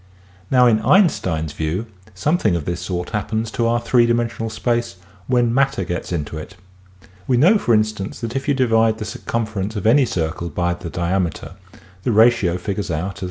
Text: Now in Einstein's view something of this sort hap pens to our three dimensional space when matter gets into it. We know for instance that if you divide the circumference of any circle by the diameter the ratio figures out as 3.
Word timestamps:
Now 0.49 0.65
in 0.65 0.79
Einstein's 0.81 1.53
view 1.53 1.85
something 2.15 2.55
of 2.55 2.65
this 2.65 2.79
sort 2.79 3.11
hap 3.11 3.27
pens 3.29 3.51
to 3.51 3.67
our 3.67 3.79
three 3.79 4.07
dimensional 4.07 4.49
space 4.49 4.95
when 5.27 5.53
matter 5.53 5.83
gets 5.83 6.11
into 6.11 6.39
it. 6.39 6.55
We 7.27 7.37
know 7.37 7.59
for 7.59 7.75
instance 7.75 8.19
that 8.21 8.35
if 8.35 8.47
you 8.47 8.55
divide 8.55 8.97
the 8.97 9.05
circumference 9.05 9.75
of 9.75 9.85
any 9.85 10.05
circle 10.07 10.49
by 10.49 10.73
the 10.73 10.89
diameter 10.89 11.51
the 12.01 12.11
ratio 12.11 12.57
figures 12.57 12.89
out 12.89 13.17
as 13.17 13.19
3. 13.19 13.19